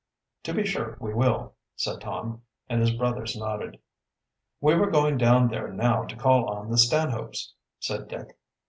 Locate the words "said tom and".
1.75-2.81